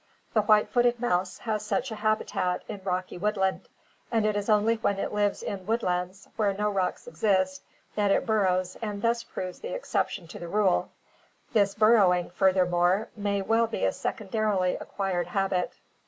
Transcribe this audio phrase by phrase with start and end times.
[0.33, 3.69] The white footed mouse has such a habi tat in rocky woodland,
[4.11, 7.61] and it is only when it lives in woodlands where no rocks exist
[7.93, 10.83] that it burrows and thus proves the exception CAVE AND DEEP SEA LIFE
[11.51, 15.73] 381 to the rule; this burrowing, furthermore, may well be a secondarily acquired habit.